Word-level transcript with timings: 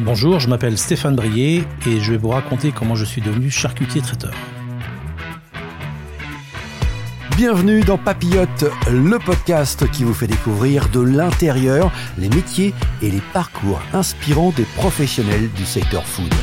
Bonjour, 0.00 0.40
je 0.40 0.48
m'appelle 0.48 0.76
Stéphane 0.76 1.14
Brier 1.14 1.62
et 1.86 2.00
je 2.00 2.10
vais 2.10 2.18
vous 2.18 2.30
raconter 2.30 2.72
comment 2.72 2.96
je 2.96 3.04
suis 3.04 3.20
devenu 3.20 3.48
charcutier 3.48 4.02
traiteur. 4.02 4.34
Bienvenue 7.36 7.80
dans 7.82 7.96
Papillote, 7.96 8.64
le 8.90 9.20
podcast 9.20 9.88
qui 9.92 10.02
vous 10.02 10.12
fait 10.12 10.26
découvrir 10.26 10.88
de 10.88 10.98
l'intérieur 10.98 11.92
les 12.18 12.28
métiers 12.28 12.74
et 13.02 13.10
les 13.10 13.22
parcours 13.32 13.80
inspirants 13.92 14.52
des 14.56 14.64
professionnels 14.64 15.48
du 15.52 15.64
secteur 15.64 16.04
food. 16.04 16.34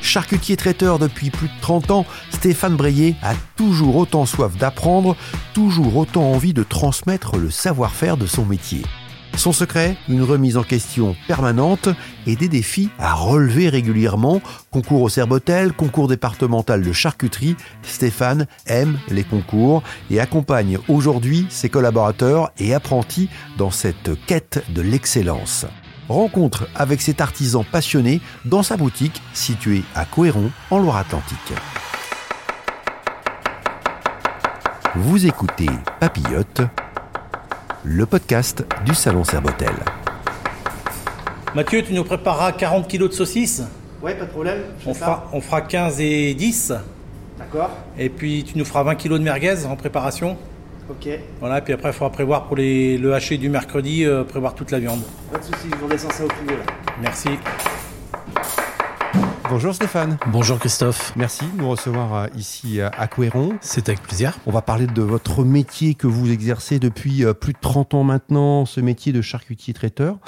Charcutier 0.00 0.56
traiteur 0.56 0.98
depuis 0.98 1.28
plus 1.28 1.48
de 1.48 1.60
30 1.60 1.90
ans, 1.90 2.06
Stéphane 2.30 2.76
Breillet 2.76 3.16
a 3.22 3.34
toujours 3.56 3.96
autant 3.96 4.24
soif 4.24 4.56
d'apprendre, 4.56 5.14
toujours 5.52 5.94
autant 5.98 6.32
envie 6.32 6.54
de 6.54 6.62
transmettre 6.62 7.36
le 7.36 7.50
savoir-faire 7.50 8.16
de 8.16 8.24
son 8.24 8.46
métier. 8.46 8.82
Son 9.34 9.52
secret, 9.52 9.96
une 10.08 10.22
remise 10.22 10.56
en 10.56 10.62
question 10.62 11.14
permanente 11.28 11.88
et 12.26 12.36
des 12.36 12.48
défis 12.48 12.88
à 12.98 13.14
relever 13.14 13.68
régulièrement. 13.68 14.40
Concours 14.70 15.02
au 15.02 15.08
Cerbotel, 15.08 15.72
concours 15.72 16.08
départemental 16.08 16.82
de 16.82 16.92
charcuterie, 16.92 17.56
Stéphane 17.82 18.46
aime 18.66 18.98
les 19.08 19.24
concours 19.24 19.82
et 20.10 20.20
accompagne 20.20 20.78
aujourd'hui 20.88 21.46
ses 21.50 21.68
collaborateurs 21.68 22.50
et 22.58 22.74
apprentis 22.74 23.28
dans 23.58 23.70
cette 23.70 24.10
quête 24.26 24.64
de 24.70 24.82
l'excellence. 24.82 25.66
Rencontre 26.08 26.68
avec 26.74 27.02
cet 27.02 27.20
artisan 27.20 27.64
passionné 27.64 28.20
dans 28.44 28.62
sa 28.62 28.76
boutique 28.76 29.20
située 29.32 29.82
à 29.94 30.04
Couéron 30.04 30.50
en 30.70 30.78
Loire-Atlantique. 30.78 31.52
Vous 34.94 35.26
écoutez 35.26 35.68
Papillote, 36.00 36.62
le 37.88 38.04
podcast 38.04 38.64
du 38.84 38.94
Salon 38.96 39.22
Serbotel. 39.22 39.70
Mathieu, 41.54 41.82
tu 41.82 41.94
nous 41.94 42.02
prépareras 42.02 42.50
40 42.50 42.88
kilos 42.88 43.10
de 43.10 43.14
saucisses 43.14 43.62
Ouais, 44.02 44.14
pas 44.14 44.24
de 44.24 44.30
problème. 44.30 44.58
on 44.84 44.92
fera, 44.92 45.30
on 45.32 45.40
fera 45.40 45.60
15 45.60 46.00
et 46.00 46.34
10. 46.34 46.52
ça. 46.52 46.82
D'accord. 47.38 47.70
Et 47.96 48.08
puis 48.08 48.42
tu 48.42 48.58
nous 48.58 48.64
feras 48.64 48.82
20 48.82 48.96
kilos 48.96 49.20
de 49.20 49.24
merguez 49.24 49.64
en 49.66 49.76
préparation. 49.76 50.36
Ok. 50.90 51.08
Voilà, 51.40 51.58
et 51.58 51.60
puis 51.62 51.72
après 51.72 51.90
il 51.90 51.92
faudra 51.92 52.10
prévoir 52.10 52.46
pour 52.46 52.56
les, 52.56 52.98
le 52.98 53.14
haché 53.14 53.38
du 53.38 53.48
mercredi, 53.48 54.04
euh, 54.04 54.24
prévoir 54.24 54.54
toute 54.54 54.72
la 54.72 54.80
viande. 54.80 55.02
Pas 55.30 55.38
de 55.38 55.44
soucis, 55.44 55.68
je 55.70 55.76
vous 55.76 55.86
redescends 55.86 56.10
ça 56.10 56.24
au 56.24 56.28
plus. 56.28 56.56
Merci. 57.00 57.28
Bonjour 59.48 59.72
Stéphane. 59.72 60.18
Bonjour 60.26 60.58
Christophe. 60.58 61.12
Merci 61.14 61.44
de 61.46 61.58
nous 61.58 61.68
recevoir 61.68 62.14
euh, 62.14 62.26
ici 62.36 62.80
euh, 62.80 62.88
à 62.98 63.06
Couéron. 63.06 63.56
C'est 63.60 63.88
avec 63.88 64.02
plaisir. 64.02 64.36
On 64.44 64.50
va 64.50 64.60
parler 64.60 64.88
de 64.88 65.02
votre 65.02 65.44
métier 65.44 65.94
que 65.94 66.08
vous 66.08 66.32
exercez 66.32 66.80
depuis 66.80 67.24
euh, 67.24 67.32
plus 67.32 67.52
de 67.52 67.58
30 67.60 67.94
ans 67.94 68.02
maintenant, 68.02 68.66
ce 68.66 68.80
métier 68.80 69.12
de 69.12 69.22
charcutier 69.22 69.72
traiteur. 69.72 70.18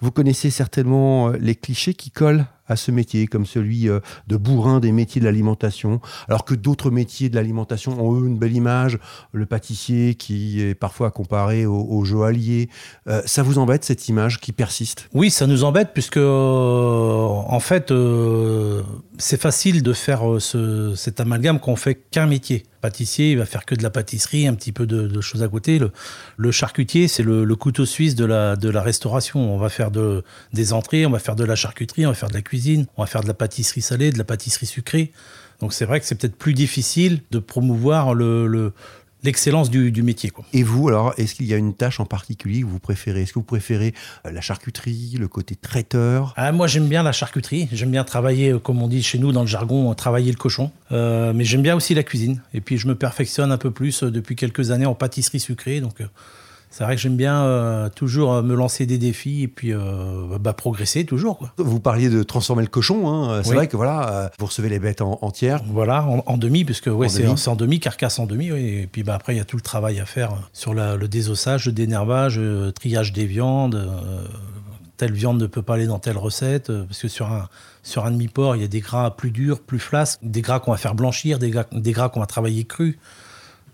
Vous 0.00 0.10
connaissez 0.10 0.50
certainement 0.50 1.28
euh, 1.28 1.36
les 1.40 1.54
clichés 1.54 1.94
qui 1.94 2.10
collent 2.10 2.46
à 2.70 2.76
ce 2.76 2.92
métier, 2.92 3.26
comme 3.26 3.46
celui 3.46 3.88
euh, 3.88 3.98
de 4.28 4.36
bourrin 4.36 4.78
des 4.78 4.92
métiers 4.92 5.20
de 5.20 5.26
l'alimentation, 5.26 6.00
alors 6.28 6.44
que 6.44 6.54
d'autres 6.54 6.90
métiers 6.90 7.28
de 7.28 7.34
l'alimentation 7.34 8.00
ont 8.00 8.14
eux 8.14 8.26
une 8.28 8.38
belle 8.38 8.54
image, 8.54 8.98
le 9.32 9.44
pâtissier 9.44 10.14
qui 10.14 10.62
est 10.62 10.74
parfois 10.74 11.10
comparé 11.10 11.66
au, 11.66 11.84
au 11.90 12.04
joaillier. 12.04 12.70
Euh, 13.08 13.22
ça 13.26 13.42
vous 13.42 13.58
embête 13.58 13.84
cette 13.84 14.08
image 14.08 14.40
qui 14.40 14.52
persiste? 14.52 15.08
Oui, 15.12 15.30
ça 15.30 15.48
nous 15.48 15.64
embête 15.64 15.90
puisque 15.92 16.16
euh, 16.16 17.26
en 17.26 17.60
fait 17.60 17.90
euh, 17.90 18.82
c'est 19.20 19.40
facile 19.40 19.82
de 19.82 19.92
faire 19.92 20.28
euh, 20.28 20.40
ce- 20.40 20.94
cet 20.96 21.20
amalgame 21.20 21.60
qu'on 21.60 21.76
fait 21.76 21.94
qu'un 21.94 22.26
métier. 22.26 22.64
Pâtissier, 22.80 23.32
il 23.32 23.38
va 23.38 23.44
faire 23.46 23.64
que 23.66 23.74
de 23.74 23.82
la 23.82 23.90
pâtisserie, 23.90 24.46
un 24.48 24.54
petit 24.54 24.72
peu 24.72 24.86
de, 24.86 25.20
choses 25.20 25.42
à 25.42 25.48
côté. 25.48 25.78
Le, 25.78 25.92
le 26.36 26.50
charcutier, 26.50 27.06
c'est 27.08 27.22
le, 27.22 27.44
le 27.44 27.54
couteau 27.56 27.84
suisse 27.86 28.14
de 28.14 28.24
la, 28.24 28.56
de 28.56 28.68
la 28.70 28.82
restauration. 28.82 29.54
On 29.54 29.58
va 29.58 29.68
faire 29.68 29.90
de, 29.90 30.24
des 30.54 30.72
entrées, 30.72 31.04
on 31.06 31.10
va 31.10 31.18
faire 31.18 31.36
de 31.36 31.44
la 31.44 31.54
charcuterie, 31.54 32.06
on 32.06 32.10
va 32.10 32.14
faire 32.14 32.30
de 32.30 32.34
la 32.34 32.42
cuisine, 32.42 32.86
on 32.96 33.02
va 33.02 33.06
faire 33.06 33.22
de 33.22 33.28
la 33.28 33.34
pâtisserie 33.34 33.82
salée, 33.82 34.10
de 34.10 34.18
la 34.18 34.24
pâtisserie 34.24 34.66
sucrée. 34.66 35.12
Donc 35.60 35.74
c'est 35.74 35.84
vrai 35.84 36.00
que 36.00 36.06
c'est 36.06 36.14
peut-être 36.14 36.36
plus 36.36 36.54
difficile 36.54 37.20
de 37.30 37.38
promouvoir 37.38 38.14
le- 38.14 38.46
le- 38.46 38.72
l'excellence 39.22 39.70
du, 39.70 39.92
du 39.92 40.02
métier. 40.02 40.30
Quoi. 40.30 40.44
Et 40.52 40.62
vous, 40.62 40.88
alors, 40.88 41.14
est-ce 41.18 41.34
qu'il 41.34 41.46
y 41.46 41.54
a 41.54 41.56
une 41.56 41.74
tâche 41.74 42.00
en 42.00 42.06
particulier 42.06 42.62
que 42.62 42.66
vous 42.66 42.78
préférez? 42.78 43.22
Est-ce 43.22 43.32
que 43.32 43.38
vous 43.38 43.44
préférez 43.44 43.94
euh, 44.26 44.30
la 44.30 44.40
charcuterie, 44.40 45.16
le 45.18 45.28
côté 45.28 45.56
traiteur? 45.56 46.34
Ah, 46.36 46.52
moi, 46.52 46.66
j'aime 46.66 46.88
bien 46.88 47.02
la 47.02 47.12
charcuterie. 47.12 47.68
J'aime 47.72 47.90
bien 47.90 48.04
travailler, 48.04 48.50
euh, 48.50 48.58
comme 48.58 48.82
on 48.82 48.88
dit 48.88 49.02
chez 49.02 49.18
nous 49.18 49.32
dans 49.32 49.42
le 49.42 49.46
jargon, 49.46 49.90
euh, 49.90 49.94
travailler 49.94 50.30
le 50.30 50.38
cochon. 50.38 50.70
Euh, 50.92 51.32
mais 51.34 51.44
j'aime 51.44 51.62
bien 51.62 51.76
aussi 51.76 51.94
la 51.94 52.02
cuisine. 52.02 52.40
Et 52.54 52.60
puis, 52.60 52.78
je 52.78 52.86
me 52.88 52.94
perfectionne 52.94 53.52
un 53.52 53.58
peu 53.58 53.70
plus 53.70 54.02
depuis 54.02 54.36
quelques 54.36 54.70
années 54.70 54.86
en 54.86 54.94
pâtisserie 54.94 55.40
sucrée. 55.40 55.80
Donc, 55.80 55.98
c'est 56.70 56.84
vrai 56.84 56.94
que 56.96 57.02
j'aime 57.02 57.16
bien 57.16 57.42
euh, 57.42 57.88
toujours 57.88 58.32
euh, 58.34 58.42
me 58.42 58.54
lancer 58.54 58.86
des 58.86 58.96
défis 58.96 59.42
et 59.42 59.48
puis 59.48 59.72
euh, 59.74 60.38
bah, 60.38 60.52
progresser 60.52 61.04
toujours. 61.04 61.36
Quoi. 61.38 61.52
Vous 61.58 61.80
parliez 61.80 62.08
de 62.08 62.22
transformer 62.22 62.62
le 62.62 62.68
cochon. 62.68 63.08
hein. 63.08 63.40
C'est 63.42 63.50
Oui. 63.50 63.56
vrai 63.56 63.68
que 63.68 63.76
voilà, 63.76 64.30
vous 64.38 64.46
recevez 64.46 64.68
les 64.68 64.78
bêtes 64.78 65.00
en- 65.02 65.18
entières. 65.22 65.60
Voilà, 65.66 66.04
en, 66.04 66.22
en 66.26 66.38
demi, 66.38 66.64
puisque 66.64 66.86
ouais, 66.86 67.08
c'est 67.08 67.26
en 67.48 67.56
demi, 67.56 67.80
carcasse 67.80 68.18
en 68.18 68.26
demi. 68.26 68.52
oui. 68.52 68.60
Et 68.82 68.86
puis 68.86 69.02
bah, 69.02 69.14
après, 69.14 69.34
il 69.34 69.38
y 69.38 69.40
a 69.40 69.44
tout 69.44 69.56
le 69.56 69.62
travail 69.62 69.98
à 70.00 70.06
faire 70.06 70.30
sur 70.52 70.72
la- 70.72 70.96
le 70.96 71.08
désossage, 71.08 71.66
le 71.66 71.72
dénervage, 71.72 72.36
euh, 72.38 72.70
triage 72.70 73.12
des 73.12 73.26
viandes. 73.26 73.74
euh, 73.74 74.22
telle 74.96 75.12
viande 75.14 75.40
ne 75.40 75.46
peut 75.46 75.62
pas 75.62 75.74
aller 75.76 75.86
dans 75.86 75.98
telle 75.98 76.18
recette, 76.18 76.70
parce 76.70 76.98
que 77.00 77.08
sur 77.08 77.32
un, 77.32 77.48
sur 77.82 78.04
un 78.04 78.10
demi-porc, 78.10 78.56
il 78.56 78.60
y 78.60 78.64
a 78.66 78.68
des 78.68 78.80
gras 78.80 79.10
plus 79.10 79.30
durs, 79.30 79.60
plus 79.60 79.78
flasques, 79.78 80.18
des 80.22 80.42
gras 80.42 80.60
qu'on 80.60 80.72
va 80.72 80.76
faire 80.76 80.94
blanchir, 80.94 81.38
des 81.38 81.48
gras, 81.48 81.64
des 81.72 81.92
gras 81.92 82.10
qu'on 82.10 82.20
va 82.20 82.26
travailler 82.26 82.64
crus. 82.64 82.98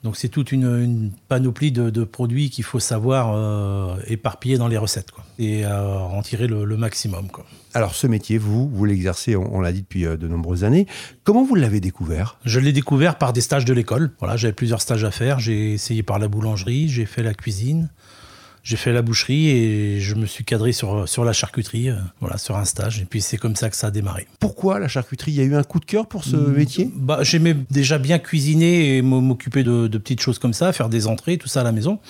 Donc 0.07 0.17
c'est 0.17 0.29
toute 0.29 0.53
une, 0.53 0.67
une 0.67 1.11
panoplie 1.27 1.73
de, 1.73 1.91
de 1.91 2.05
produits 2.05 2.49
qu'il 2.49 2.63
faut 2.63 2.79
savoir 2.79 3.33
euh, 3.35 3.97
éparpiller 4.07 4.57
dans 4.57 4.69
les 4.69 4.77
recettes 4.77 5.11
quoi, 5.11 5.25
et 5.41 5.67
euh, 5.67 5.99
en 5.99 6.23
tirer 6.23 6.47
le, 6.47 6.65
le 6.65 6.77
maximum. 6.77 7.27
Quoi. 7.27 7.45
Alors, 7.75 7.97
ce 7.97 8.07
métier, 8.07 8.39
vous, 8.39 8.69
vous 8.69 8.85
l'exercez, 8.85 9.35
on, 9.35 9.57
on 9.57 9.61
l'a 9.61 9.73
dit 9.73 9.81
depuis 9.81 10.07
euh, 10.07 10.17
de 10.17 10.29
nombreuses 10.29 10.63
années. 10.63 10.87
Comment 11.25 11.45
vous 11.45 11.57
l'avez 11.57 11.81
découvert? 11.81 12.39
Je 12.45 12.61
l'ai 12.61 12.73
découvert 12.73 13.19
par 13.19 13.33
des 13.33 13.41
stages 13.41 13.65
de 13.65 13.75
l'école. 13.75 14.13
Voilà, 14.21 14.37
j'avais 14.37 14.53
plusieurs 14.53 14.81
stages 14.81 15.03
à 15.03 15.11
faire. 15.11 15.41
J'ai 15.41 15.73
essayé 15.73 16.05
par 16.05 16.21
la 16.21 16.29
boulangerie, 16.29 16.89
j'ai 16.89 17.05
fait 17.05 17.25
la 17.25 17.35
cuisine, 17.35 17.91
j'ai 18.67 18.77
fait 18.77 18.93
la 18.93 19.01
boucherie 19.01 19.49
et 19.49 20.01
je 20.01 20.17
me 20.17 20.27
suis 20.27 20.43
cadré 20.43 20.73
sur, 20.73 21.09
sur 21.09 21.25
la 21.25 21.33
charcuterie, 21.33 21.91
euh, 21.91 21.95
voilà, 22.21 22.37
sur 22.37 22.57
un 22.57 22.65
stage. 22.65 23.01
Et 23.01 23.05
puis 23.05 23.21
c'est 23.21 23.37
comme 23.37 23.55
ça 23.55 23.71
que 23.71 23.77
ça 23.77 23.87
a 23.87 23.91
démarré. 23.93 24.27
Pourquoi 24.41 24.81
la 24.81 24.89
charcuterie? 24.89 25.31
Il 25.31 25.37
y 25.37 25.41
a 25.41 25.45
eu 25.45 25.55
un 25.55 25.63
coup 25.63 25.79
de 25.79 25.85
cœur 25.85 26.09
pour 26.09 26.25
ce 26.25 26.35
métier? 26.35 26.91
Bah, 26.93 27.21
j'aimais 27.23 27.55
déjà 27.71 27.99
bien 27.99 28.19
cuisiner 28.19 28.97
et 28.97 29.03
m'occuper 29.03 29.63
de, 29.63 29.87
de 29.87 29.99
petites 29.99 30.21
choses 30.21 30.41
comme 30.41 30.53
ça, 30.53 30.73
faire 30.73 30.89
des 30.89 31.07
entrées, 31.07 31.39
tout 31.39 31.47
ça 31.47 31.61
à 31.61 31.63
la 31.63 31.71
maison. 31.71 32.01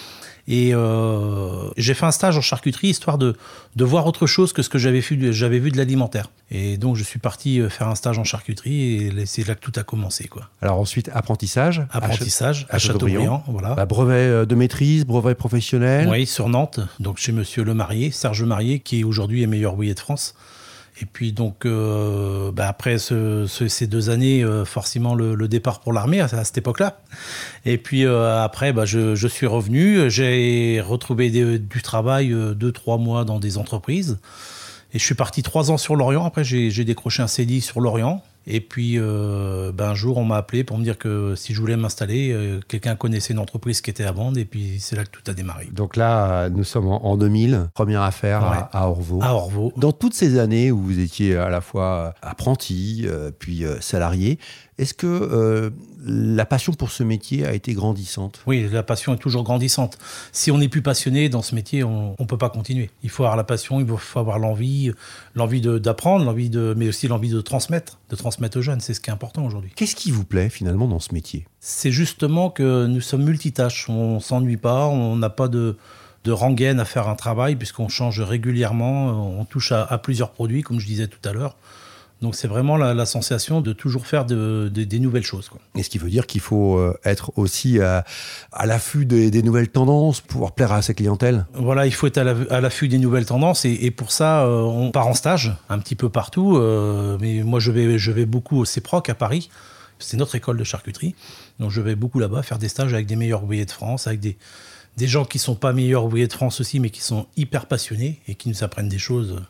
Et 0.49 0.75
euh, 0.75 1.69
j'ai 1.77 1.95
fait 1.95 2.07
un 2.07 2.12
stage 2.12 2.39
en 2.39 2.41
charcuterie 2.41 2.89
histoire 2.89 3.19
de, 3.19 3.34
de 3.75 3.84
voir 3.84 4.07
autre 4.07 4.27
chose 4.27 4.53
que 4.53 4.62
ce 4.62 4.69
que 4.69 4.79
j'avais 4.79 5.01
vu, 5.01 5.33
j'avais 5.33 5.59
vu 5.59 5.71
de 5.71 5.77
l'alimentaire. 5.77 6.31
Et 6.51 6.77
donc 6.77 6.95
je 6.95 7.03
suis 7.03 7.19
parti 7.19 7.61
euh, 7.61 7.69
faire 7.69 7.89
un 7.89 7.97
stage 7.97 8.19
en 8.19 8.25
charcuterie 8.25 8.95
et 8.95 9.27
c'est 9.27 9.47
là 9.47 9.56
que 9.56 9.61
tout 9.61 9.73
a 9.75 9.83
commencé. 9.83 10.29
Quoi. 10.29 10.49
Alors 10.62 10.79
ensuite, 10.79 11.11
apprentissage. 11.12 11.83
Apprentissage 11.91 12.67
à 12.71 12.77
à 12.77 12.79
Châteaubriand. 12.79 13.21
Châteaubriand, 13.21 13.45
voilà. 13.49 13.75
Bah, 13.75 13.87
brevet 13.87 14.15
euh, 14.15 14.47
de 14.47 14.55
maîtrise, 14.55 15.05
brevet 15.05 15.35
professionnel. 15.35 16.09
Oui, 16.09 16.27
sur 16.27 16.49
Nantes, 16.49 16.81
donc 17.01 17.19
chez 17.19 17.33
Monsieur 17.33 17.65
Le 17.65 17.75
Marié, 17.75 18.12
Serge 18.12 18.45
Marié, 18.45 18.79
qui 18.79 19.03
aujourd'hui 19.03 19.43
est 19.43 19.49
meilleur 19.49 19.75
bouillier 19.75 19.95
de 19.95 20.01
France. 20.01 20.35
Et 21.01 21.05
puis 21.05 21.33
donc 21.33 21.67
euh, 21.67 22.51
bah, 22.53 22.69
après 22.69 22.99
ce- 22.99 23.47
ce- 23.47 23.69
ces 23.69 23.87
deux 23.87 24.09
années, 24.09 24.43
euh, 24.43 24.65
forcément 24.65 25.15
le, 25.15 25.37
départ 25.49 25.81
pour 25.81 25.93
l'armée 25.93 26.21
à, 26.21 26.29
cette 26.29 26.59
époque-là. 26.59 27.01
Et 27.67 27.77
puis 27.77 28.05
euh, 28.07 28.43
après, 28.43 28.73
bah, 28.73 28.87
je, 28.87 29.27
suis 29.27 29.47
revenu, 29.47 30.11
j'ai 30.11 30.81
retrouvé 30.81 31.31
du 31.59 31.83
travail 31.83 32.35
deux 32.55 32.73
trois 32.73 32.97
mois 32.97 33.25
dans 33.25 33.39
des 33.39 33.59
entreprises. 33.59 34.19
Et 34.95 34.99
je 34.99 35.05
suis 35.05 35.15
parti 35.15 35.43
trois 35.43 35.71
ans 35.71 35.77
sur 35.77 35.97
Lorient. 35.97 36.25
Après, 36.25 36.45
j'ai 36.45 36.71
j'ai 36.71 36.85
décroché 36.85 37.23
un 37.23 37.27
CDI 37.27 37.61
sur 37.61 37.81
Lorient. 37.81 38.23
Et 38.49 38.61
puis, 38.61 38.95
euh, 38.97 39.73
ben, 39.73 39.89
un 39.91 39.95
jour, 39.95 40.19
on 40.19 40.25
m'a 40.25 40.37
appelé 40.37 40.62
pour 40.62 40.79
me 40.79 40.84
dire 40.84 40.99
que 40.99 41.34
si 41.34 41.53
je 41.53 41.61
voulais 41.61 41.77
m'installer, 41.77 42.31
euh, 42.33 42.61
quelqu'un 42.69 42.95
connaissait 42.95 43.33
une 43.33 43.41
entreprise 43.41 43.81
qui 43.81 43.91
était 43.91 44.05
à 44.05 44.12
vendre. 44.12 44.39
Et 44.39 44.45
puis, 44.45 44.77
c'est 44.79 44.95
là 44.95 45.05
que 45.05 45.11
tout 45.11 45.29
a 45.29 45.34
démarré. 45.34 45.67
Donc 45.73 45.97
là, 45.97 46.49
nous 46.49 46.62
sommes 46.62 46.87
en, 46.89 47.05
en 47.05 47.17
2000, 47.17 47.70
première 47.75 48.03
affaire 48.03 48.43
Ouais. 48.43 48.56
à, 48.73 48.82
à 48.85 48.87
Orvaux. 48.88 49.19
À 49.23 49.32
Orvaux. 49.35 49.73
Dans 49.76 49.93
toutes 49.93 50.15
ces 50.15 50.38
années 50.38 50.70
où 50.70 50.79
vous 50.81 51.00
étiez 51.00 51.37
à 51.37 51.49
la 51.49 51.61
fois 51.61 52.15
apprenti, 52.23 53.03
euh, 53.06 53.31
puis 53.37 53.65
salarié, 53.81 54.38
est-ce 54.78 54.93
que 54.93 55.06
euh, 55.06 55.70
la 56.05 56.44
passion 56.44 56.75
pour 56.75 56.90
ce 56.90 57.02
métier 57.02 57.46
a 57.46 57.55
été 57.55 57.73
grandissante? 57.73 58.40
Oui, 58.46 58.69
la 58.70 58.82
passion 58.82 59.14
est 59.14 59.19
toujours 59.19 59.43
grandissante. 59.43 59.96
Si 60.32 60.50
on 60.50 60.58
n'est 60.58 60.69
plus 60.69 60.82
passionné 60.82 61.31
dans 61.31 61.40
ce 61.40 61.55
métier, 61.55 61.82
on 61.82 62.14
ne 62.19 62.25
peut 62.26 62.37
pas 62.37 62.50
continuer. 62.50 62.90
Il 63.02 63.08
faut 63.08 63.25
avoir 63.25 63.38
la 63.38 63.44
passion, 63.44 63.81
il 63.81 63.87
faut 63.96 64.19
avoir 64.19 64.38
l'envie, 64.38 64.93
l'envie 65.34 65.62
d'apprendre, 65.62 66.26
l'envie 66.26 66.50
de, 66.50 66.75
mais 66.76 66.88
aussi 66.88 67.08
l'envie 67.08 67.31
de 67.31 67.40
transmettre, 67.40 67.99
de 68.11 68.17
transmettre 68.17 68.58
aux 68.58 68.62
jeunes. 68.62 68.81
C'est 68.81 68.93
ce 68.93 69.00
qui 69.00 69.08
est 69.08 69.14
important 69.14 69.46
aujourd'hui. 69.46 69.73
Qu'est-ce 69.75 69.96
qui 69.96 70.11
vous 70.11 70.25
plaît 70.25 70.50
finalement 70.50 70.88
dans 70.88 71.00
ce 71.00 71.14
métier? 71.14 71.46
C'est 71.61 71.90
justement 71.90 72.50
que 72.50 72.87
nous 72.87 73.00
sommes 73.00 73.25
multitâches. 73.25 73.88
On 73.88 74.20
s'ennuie 74.20 74.58
pas, 74.58 74.87
on 74.87 75.17
n'a 75.17 75.31
pas 75.31 75.49
de, 75.49 75.79
de 76.25 76.32
rengaine 76.32 76.81
à 76.81 76.84
faire 76.84 77.08
un 77.08 77.14
travail 77.17 77.56
puisqu'on 77.56 77.88
change 77.88 78.20
régulièrement, 78.20 79.38
on 79.40 79.46
touche 79.46 79.72
à, 79.72 79.84
à 79.84 79.96
plusieurs 79.96 80.32
produits, 80.32 80.61
comme 80.61 80.81
je 80.81 80.87
disais 80.87 81.08
tout 81.08 81.26
à 81.26 81.32
l'heure. 81.32 81.56
Donc 82.23 82.35
c'est 82.35 82.49
vraiment 82.49 82.79
la, 82.79 82.95
la, 82.95 83.05
sensation 83.05 83.61
de 83.61 83.75
toujours 83.75 84.07
faire 84.07 84.25
de, 84.25 84.71
de, 84.73 84.85
des 84.85 84.99
nouvelles 84.99 85.25
choses. 85.25 85.51
Quoi. 85.51 85.61
Et 85.75 85.83
ce 85.83 85.91
qui 85.91 85.99
veut 85.99 86.09
dire 86.09 86.27
qu'il 86.27 86.41
faut 86.41 86.79
euh, 86.79 86.99
être 87.05 87.33
aussi 87.37 87.79
à, 87.79 88.05
à 88.53 88.65
l'affût 88.65 89.05
des, 89.05 89.31
des, 89.31 89.43
nouvelles 89.43 89.69
tendances, 89.69 90.23
pouvoir 90.23 90.53
plaire 90.53 90.73
à 90.73 90.81
sa 90.81 90.95
clientèle. 90.95 91.45
Voilà, 91.53 91.85
il 91.85 91.93
faut 91.93 92.07
être 92.07 92.17
à 92.17 92.61
l'affût 92.61 92.89
des 92.89 92.99
nouvelles 92.99 93.27
tendances 93.27 93.67
et, 93.67 93.73
et 93.83 93.91
pour 93.91 94.13
ça, 94.13 94.45
euh, 94.45 94.63
on 94.63 94.91
part 94.93 95.09
en 95.09 95.15
stage 95.15 95.55
un 95.69 95.79
petit 95.79 95.95
peu 95.95 96.09
partout. 96.09 96.57
Euh, 96.57 97.19
mais 97.21 97.43
moi, 97.43 97.61
je 97.61 97.71
vais, 97.71 97.99
je 97.99 98.11
vais 98.13 98.25
beaucoup 98.25 98.59
au 98.59 98.65
CEPROC 98.65 99.11
à 99.11 99.15
Paris. 99.15 99.51
C'est 99.99 100.17
notre 100.17 100.37
école 100.37 100.57
de 100.57 100.65
charcuterie. 100.65 101.15
Donc 101.59 101.71
je 101.71 101.83
vais 101.83 101.97
beaucoup 101.97 102.19
là-bas 102.19 102.43
faire 102.43 102.59
des 102.59 102.69
stages 102.69 102.95
avec 102.95 103.07
des 103.07 103.17
meilleurs 103.17 103.45
ouvriers 103.45 103.67
de 103.67 103.71
France, 103.71 104.07
avec 104.07 104.21
des, 104.21 104.39
des 104.97 105.07
gens 105.07 105.27
qui 105.27 105.39
sont 105.39 105.55
pas 105.55 105.75
meilleurs 105.75 106.05
ouvriers 106.07 106.29
de 106.29 106.33
France 106.33 106.61
aussi, 106.61 106.81
mais 106.81 106.89
qui 106.89 107.03
sont 107.03 107.27
hyper 107.37 107.67
passionnés 107.67 108.21
et 108.27 108.35
qui 108.35 108.49
nous 108.49 108.65
apprennent 108.65 108.89
des 108.89 108.99
choses 108.99 109.43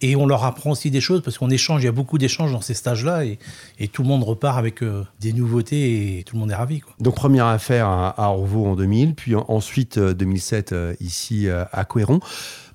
et 0.00 0.16
on 0.16 0.26
leur 0.26 0.44
apprend 0.44 0.70
aussi 0.70 0.90
des 0.90 1.00
choses 1.00 1.22
parce 1.22 1.38
qu'on 1.38 1.50
échange, 1.50 1.82
il 1.82 1.86
y 1.86 1.88
a 1.88 1.92
beaucoup 1.92 2.18
d'échanges 2.18 2.52
dans 2.52 2.60
ces 2.60 2.74
stages-là 2.74 3.24
et, 3.24 3.38
et, 3.78 3.88
tout 3.88 4.02
le 4.02 4.08
monde 4.08 4.22
repart 4.22 4.58
avec 4.58 4.82
euh, 4.82 5.04
des 5.20 5.32
nouveautés 5.32 6.18
et 6.18 6.24
tout 6.24 6.36
le 6.36 6.40
monde 6.40 6.50
est 6.50 6.56
ravi. 6.56 6.80
Quoi. 6.80 6.94
Donc 7.00 7.14
première 7.14 7.46
affaire 7.46 7.86
à, 7.86 8.30
Orvaux 8.30 8.66
en 8.66 8.76
2000, 8.76 9.14
puis 9.14 9.34
ensuite 9.34 9.98
2007 9.98 10.72
euh, 10.72 10.94
ici 11.00 11.48
euh, 11.48 11.64
à 11.72 11.84
Couéron. 11.84 12.20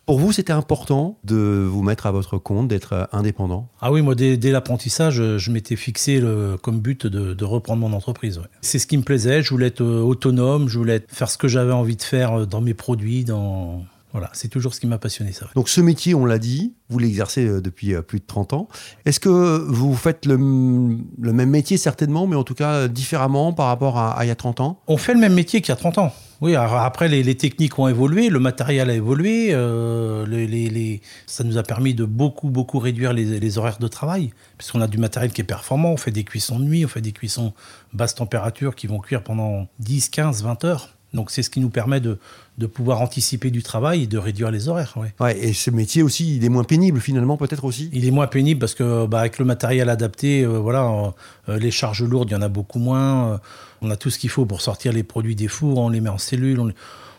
Pour 0.06 0.20
vous, 0.20 0.32
c'était 0.32 0.54
important 0.54 1.18
de 1.24 1.68
vous 1.68 1.82
mettre 1.82 2.06
à 2.06 2.12
votre 2.12 2.38
compte, 2.38 2.68
d'être 2.68 3.10
indépendant? 3.12 3.70
Ah 3.82 3.92
oui, 3.92 4.04
moi, 4.04 4.14
dès, 4.14 4.38
dès 4.38 4.52
l'apprentissage, 4.52 5.16
je 5.16 5.52
m'étais 5.52 5.76
fixé 5.76 6.20
le, 6.20 6.58
comme 6.62 6.80
but 6.80 7.08
de, 7.08 7.34
de, 7.34 7.46
reprendre 7.46 7.82
mon 7.82 7.92
entreprise. 7.92 8.38
Ouais. 8.38 8.46
C'est 8.62 8.78
ce 8.78 8.86
qui 8.86 8.98
me 8.98 9.02
plaisait. 9.02 9.42
Je 9.42 9.50
voulais 9.50 9.66
être 9.66 9.84
autonome, 9.84 10.70
je 10.70 10.78
voulais 10.78 11.04
faire 11.08 11.28
ce 11.28 11.40
que 11.40 11.48
j'avais 11.48 11.72
envie 11.72 11.96
de 11.96 12.04
faire 12.04 12.46
dans 12.46 12.62
mes 12.62 12.76
produits, 12.76 13.24
dans, 13.24 13.84
voilà, 14.16 14.30
c'est 14.34 14.48
toujours 14.48 14.74
ce 14.74 14.80
qui 14.80 14.88
m'a 14.88 14.98
passionné, 14.98 15.34
ça. 15.34 15.48
Donc 15.56 15.68
ce 15.68 15.82
métier, 15.82 16.16
on 16.16 16.26
l'a 16.26 16.40
dit, 16.40 16.74
vous 16.90 17.00
l'exercez 17.00 17.46
depuis 17.62 17.94
plus 18.08 18.20
de 18.20 18.26
30 18.26 18.54
ans. 18.54 18.70
Est-ce 19.04 19.20
que 19.20 19.30
vous 19.30 19.94
faites 19.94 20.26
le, 20.26 20.36
le, 20.36 21.34
même 21.34 21.50
métier 21.50 21.76
certainement, 21.76 22.26
mais 22.26 22.38
en 22.38 22.46
tout 22.46 22.54
cas 22.54 22.88
différemment 22.88 23.52
par 23.52 23.68
rapport 23.68 23.98
à, 23.98 24.18
à 24.18 24.24
il 24.24 24.30
y 24.30 24.32
a 24.32 24.36
30 24.36 24.62
ans? 24.62 24.80
On 24.88 24.96
fait 24.96 25.14
le 25.14 25.20
même 25.20 25.34
métier 25.34 25.60
qu'il 25.60 25.70
y 25.70 25.74
a 25.74 25.76
30 25.76 25.98
ans. 25.98 26.14
Oui, 26.42 26.56
après 26.56 27.08
les, 27.08 27.24
les, 27.24 27.36
techniques 27.36 27.80
ont 27.80 27.88
évolué, 27.88 28.30
le 28.30 28.40
matériel 28.40 28.90
a 28.90 28.94
évolué, 28.94 29.50
euh, 29.52 30.26
les, 30.28 30.48
les, 30.48 31.02
ça 31.28 31.44
nous 31.46 31.58
a 31.58 31.64
permis 31.64 31.94
de 31.94 32.04
beaucoup 32.04 32.50
beaucoup 32.50 32.78
réduire 32.80 33.14
les, 33.14 33.58
horaires 33.58 33.80
de 33.80 33.88
travail, 33.88 34.34
puisqu'on 34.58 34.82
a 34.82 34.88
du 34.88 34.98
matériel 34.98 35.32
qui 35.32 35.42
est 35.42 35.46
performant, 35.46 35.92
on 35.94 35.98
fait 35.98 36.12
des 36.12 36.26
cuissons 36.26 36.60
de 36.60 36.66
nuit, 36.66 36.84
on 36.84 36.90
fait 36.90 37.02
des 37.02 37.14
cuissons 37.14 37.54
basse 37.94 38.16
température 38.16 38.76
qui 38.76 38.88
vont 38.88 39.00
cuire 39.00 39.24
pendant 39.24 39.68
10, 39.80 40.10
15, 40.10 40.44
20 40.44 40.66
heures. 40.66 40.90
Donc 41.16 41.32
c'est 41.32 41.42
ce 41.42 41.50
qui 41.50 41.60
nous 41.60 41.70
permet 41.70 42.00
de, 42.00 42.20
de, 42.58 42.68
pouvoir 42.68 43.02
anticiper 43.02 43.50
du 43.50 43.64
travail 43.64 44.04
et 44.04 44.08
de 44.08 44.18
réduire 44.18 44.52
les 44.52 44.68
horaires. 44.68 44.94
Ouais. 44.98 45.14
Ouais, 45.20 45.38
et 45.40 45.54
ce 45.54 45.72
métier 45.72 46.04
aussi, 46.04 46.36
il 46.36 46.46
est 46.46 46.50
moins 46.50 46.64
pénible 46.64 47.00
finalement, 47.00 47.38
peut-être 47.38 47.64
aussi? 47.64 47.90
Il 47.94 48.06
est 48.06 48.12
moins 48.12 48.28
pénible 48.28 48.60
parce 48.60 48.76
que 48.76 49.08
bah, 49.08 49.22
avec 49.22 49.40
le 49.40 49.46
matériel 49.46 49.90
adapté, 49.90 50.44
euh, 50.44 50.60
voilà, 50.60 51.14
euh, 51.50 51.58
les 51.58 51.72
charges 51.72 52.04
lourdes, 52.04 52.30
il 52.30 52.34
y 52.34 52.36
en 52.36 52.42
a 52.42 52.50
beaucoup 52.50 52.80
moins. 52.80 53.34
Euh, 53.34 53.38
on 53.82 53.90
a 53.90 53.96
tout 53.96 54.10
ce 54.10 54.20
qu'il 54.20 54.30
faut 54.30 54.46
pour 54.46 54.62
sortir 54.62 54.94
les 54.94 55.04
produits 55.04 55.36
des 55.36 55.48
fours, 55.48 55.80
on 55.80 55.90
les 55.90 56.02
met 56.02 56.10
en. 56.10 56.18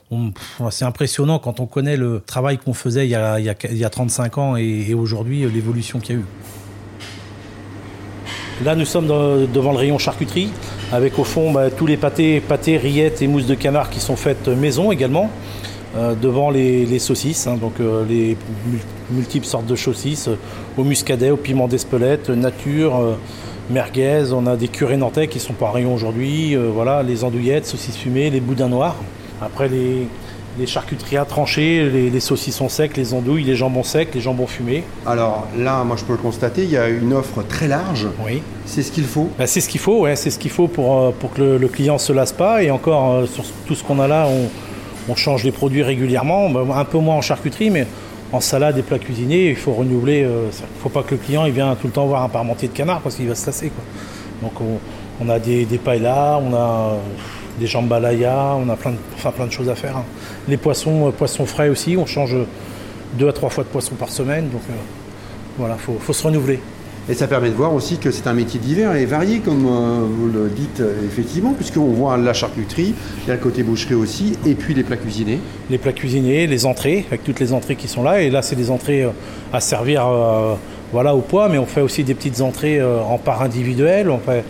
On, 0.08 0.32
on, 0.60 0.70
c'est 0.70 0.84
impressionnant 0.84 1.40
quand 1.40 1.58
on 1.58 1.66
connaît 1.66 1.96
le 1.96 2.22
travail 2.24 2.58
qu'on 2.58 2.74
faisait 2.74 3.08
il 3.08 3.10
y, 3.10 3.16
a, 3.16 3.40
il, 3.40 3.44
y 3.44 3.50
a, 3.50 3.56
il 3.68 3.76
y 3.76 3.84
a 3.84 3.90
35 3.90 4.38
ans 4.38 4.56
et, 4.56 4.86
et 4.88 4.94
aujourd'hui 4.94 5.50
l'évolution 5.50 5.98
qu'il 5.98 6.14
y 6.14 6.18
a 6.18 6.20
eu. 6.20 6.24
Là, 8.64 8.74
nous 8.74 8.86
sommes 8.86 9.06
dans, 9.06 9.36
devant 9.46 9.72
le 9.72 9.78
rayon 9.78 9.98
charcuterie, 9.98 10.50
avec 10.92 11.18
au 11.18 11.24
fond 11.24 11.52
bah, 11.52 11.70
tous 11.70 11.86
les 11.86 11.96
pâtés, 11.96 12.40
pâtés, 12.40 12.76
rillettes 12.76 13.22
et 13.22 13.26
mousses 13.26 13.46
de 13.46 13.54
canard 13.54 13.90
qui 13.90 14.00
sont 14.00 14.16
faites 14.16 14.48
maison 14.48 14.92
également. 14.92 15.30
Euh, 15.96 16.14
devant 16.14 16.50
les, 16.50 16.98
saucisses, 16.98 17.46
hein, 17.46 17.56
donc 17.56 17.80
euh, 17.80 18.04
les 18.06 18.36
multiples 19.10 19.46
sortes 19.46 19.64
de 19.64 19.76
saucisses, 19.76 20.28
euh, 20.28 20.36
au 20.76 20.84
muscadet, 20.84 21.30
au 21.30 21.38
piment 21.38 21.68
d'Espelette, 21.68 22.28
nature, 22.28 23.16
merguez. 23.70 24.24
On 24.32 24.46
a 24.46 24.56
des 24.56 24.68
curés 24.68 24.98
nantais 24.98 25.26
qui 25.26 25.40
sont 25.40 25.54
pas 25.54 25.70
rayon 25.70 25.94
aujourd'hui. 25.94 26.54
voilà, 26.54 27.02
les 27.02 27.24
andouillettes, 27.24 27.66
saucisses 27.66 27.96
fumées, 27.96 28.28
les 28.28 28.40
boudins 28.40 28.68
noirs. 28.68 28.96
Après 29.40 29.68
les, 29.68 30.06
les 30.58 30.66
charcuteries 30.66 31.16
à 31.16 31.24
trancher, 31.24 31.88
les, 31.90 32.10
les, 32.10 32.20
saucissons 32.20 32.68
secs, 32.68 32.96
les 32.96 33.14
andouilles, 33.14 33.44
les 33.44 33.56
jambons 33.56 33.82
secs, 33.82 34.08
les 34.14 34.20
jambons 34.20 34.46
fumés. 34.46 34.84
Alors 35.06 35.46
là, 35.58 35.84
moi 35.84 35.96
je 35.96 36.04
peux 36.04 36.12
le 36.12 36.18
constater, 36.18 36.64
il 36.64 36.70
y 36.70 36.76
a 36.76 36.88
une 36.88 37.12
offre 37.12 37.42
très 37.42 37.68
large. 37.68 38.06
Oui. 38.24 38.42
C'est 38.64 38.82
ce 38.82 38.90
qu'il 38.90 39.04
faut 39.04 39.28
ben, 39.38 39.46
C'est 39.46 39.60
ce 39.60 39.68
qu'il 39.68 39.80
faut, 39.80 40.00
ouais, 40.00 40.16
c'est 40.16 40.30
ce 40.30 40.38
qu'il 40.38 40.50
faut 40.50 40.68
pour, 40.68 41.12
pour 41.14 41.32
que 41.32 41.40
le, 41.40 41.58
le, 41.58 41.68
client 41.68 41.98
se 41.98 42.12
lasse 42.12 42.32
pas. 42.32 42.62
Et 42.62 42.70
encore, 42.70 43.12
euh, 43.12 43.26
sur 43.26 43.44
tout 43.66 43.74
ce 43.74 43.84
qu'on 43.84 44.00
a 44.00 44.08
là, 44.08 44.26
on, 44.28 45.12
on, 45.12 45.14
change 45.14 45.44
les 45.44 45.52
produits 45.52 45.82
régulièrement, 45.82 46.50
un 46.74 46.84
peu 46.84 46.98
moins 46.98 47.16
en 47.16 47.22
charcuterie, 47.22 47.70
mais 47.70 47.86
en 48.32 48.40
salade 48.40 48.76
et 48.78 48.82
plats 48.82 48.98
cuisinés, 48.98 49.50
il 49.50 49.56
faut 49.56 49.72
renouveler. 49.72 50.20
Il 50.20 50.24
euh, 50.24 50.46
ne 50.46 50.82
faut 50.82 50.88
pas 50.88 51.02
que 51.02 51.12
le 51.12 51.18
client 51.18 51.44
il 51.46 51.52
vienne 51.52 51.74
tout 51.80 51.86
le 51.86 51.92
temps 51.92 52.06
voir 52.06 52.22
un 52.22 52.28
parmentier 52.28 52.68
de 52.68 52.72
canard 52.72 53.00
parce 53.00 53.16
qu'il 53.16 53.28
va 53.28 53.34
se 53.34 53.46
lasser. 53.46 53.70
Quoi. 53.70 53.84
Donc 54.42 54.60
on, 54.60 55.24
on, 55.24 55.28
a 55.28 55.38
des, 55.38 55.64
des 55.64 55.80
on 55.86 56.54
a 56.54 56.96
des 57.58 57.66
jambalaya, 57.66 58.56
on 58.56 58.68
a 58.68 58.76
plein 58.76 58.92
de, 58.92 58.96
enfin, 59.14 59.30
plein 59.30 59.46
de 59.46 59.52
choses 59.52 59.68
à 59.68 59.74
faire. 59.74 59.96
Hein. 59.96 60.04
Les 60.48 60.56
poissons, 60.56 61.08
euh, 61.08 61.10
poissons 61.10 61.46
frais 61.46 61.68
aussi, 61.68 61.96
on 61.96 62.06
change 62.06 62.36
deux 63.18 63.28
à 63.28 63.32
trois 63.32 63.50
fois 63.50 63.64
de 63.64 63.68
poisson 63.68 63.94
par 63.94 64.10
semaine, 64.10 64.48
donc 64.50 64.62
euh, 64.68 64.74
voilà, 65.58 65.76
faut, 65.76 65.96
faut 66.00 66.12
se 66.12 66.22
renouveler. 66.22 66.60
Et 67.08 67.14
ça 67.14 67.28
permet 67.28 67.50
de 67.50 67.54
voir 67.54 67.72
aussi 67.72 67.98
que 67.98 68.10
c'est 68.10 68.26
un 68.26 68.32
métier 68.34 68.58
divers 68.58 68.96
et 68.96 69.06
varié, 69.06 69.38
comme 69.38 69.64
euh, 69.64 70.04
vous 70.04 70.26
le 70.26 70.48
dites 70.48 70.82
effectivement, 71.06 71.52
puisqu'on 71.52 71.92
voit 71.92 72.16
la 72.16 72.32
charcuterie, 72.32 72.94
il 73.24 73.28
y 73.28 73.30
a 73.30 73.34
le 73.34 73.40
côté 73.40 73.62
boucherie 73.62 73.94
aussi, 73.94 74.32
et 74.44 74.54
puis 74.54 74.74
les 74.74 74.82
plats 74.82 74.96
cuisinés. 74.96 75.38
Les 75.70 75.78
plats 75.78 75.92
cuisinés, 75.92 76.48
les 76.48 76.66
entrées, 76.66 77.04
avec 77.06 77.22
toutes 77.22 77.38
les 77.38 77.52
entrées 77.52 77.76
qui 77.76 77.86
sont 77.86 78.02
là, 78.02 78.22
et 78.22 78.28
là 78.28 78.42
c'est 78.42 78.56
des 78.56 78.72
entrées 78.72 79.04
euh, 79.04 79.10
à 79.52 79.60
servir 79.60 80.04
euh, 80.04 80.54
voilà, 80.92 81.14
au 81.14 81.20
poids, 81.20 81.48
mais 81.48 81.58
on 81.58 81.66
fait 81.66 81.80
aussi 81.80 82.02
des 82.02 82.14
petites 82.14 82.40
entrées 82.40 82.82
en 82.82 83.18
part 83.18 83.42
individuelle, 83.42 84.08
on 84.08 84.18
fait 84.18 84.44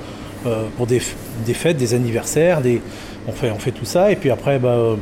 pour 0.76 0.86
des, 0.86 1.00
des, 1.44 1.54
fêtes, 1.54 1.76
des 1.76 1.94
anniversaires, 1.94 2.60
des, 2.60 2.80
on, 3.26 3.32
fait, 3.32 3.50
on 3.50 3.58
fait 3.58 3.72
tout 3.72 3.84
ça, 3.84 4.10
et 4.12 4.16
puis 4.16 4.30
après 4.30 4.58
bah, 4.58 4.96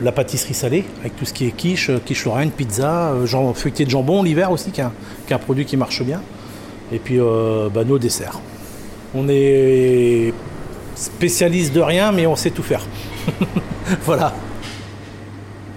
la 0.00 0.12
pâtisserie 0.12 0.54
salée, 0.54 0.84
avec 1.00 1.16
tout 1.16 1.24
ce 1.24 1.32
qui 1.32 1.46
est 1.46 1.52
quiche, 1.52 1.90
quiche 2.04 2.24
lorraine, 2.24 2.50
pizza, 2.50 3.14
genre, 3.24 3.56
feuilleté 3.56 3.84
de 3.84 3.90
jambon 3.90 4.22
l'hiver 4.22 4.50
aussi, 4.50 4.70
qui 4.70 4.80
est, 4.80 4.84
un, 4.84 4.92
qui 5.26 5.32
est, 5.32 5.36
un, 5.36 5.38
produit 5.38 5.64
qui 5.64 5.76
marche 5.76 6.02
bien. 6.02 6.20
Et 6.92 6.98
puis 6.98 7.18
bah, 7.18 7.84
nos 7.84 7.98
desserts. 7.98 8.40
On 9.14 9.26
est 9.28 10.32
spécialiste 10.94 11.72
de 11.72 11.80
rien, 11.80 12.12
mais 12.12 12.26
on 12.26 12.36
sait 12.36 12.50
tout 12.50 12.62
faire. 12.62 12.86
voilà. 14.04 14.34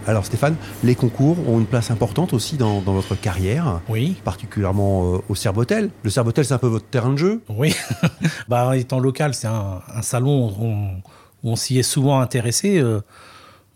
Alors 0.07 0.25
Stéphane, 0.25 0.55
les 0.83 0.93
concours 0.93 1.37
ont 1.49 1.59
une 1.59 1.65
place 1.65 1.89
importante 1.89 2.33
aussi 2.33 2.57
dans, 2.57 2.79
dans 2.81 2.93
votre 2.93 3.15
carrière, 3.15 3.81
oui. 3.89 4.15
particulièrement 4.23 5.15
euh, 5.15 5.17
au 5.29 5.35
Cerbotel. 5.35 5.89
Le 6.03 6.09
Cerbotel, 6.11 6.45
c'est 6.45 6.53
un 6.53 6.59
peu 6.59 6.67
votre 6.67 6.85
terrain 6.85 7.11
de 7.11 7.17
jeu 7.17 7.41
Oui, 7.49 7.75
bah, 8.47 8.77
étant 8.77 8.99
local, 8.99 9.33
c'est 9.33 9.47
un, 9.47 9.81
un, 9.93 10.01
salon 10.03 10.47
où 10.47 10.63
on, 10.63 10.89
on 11.43 11.55
s'y 11.55 11.79
est 11.79 11.83
souvent 11.83 12.19
intéressé. 12.19 12.77
Euh, 12.77 13.01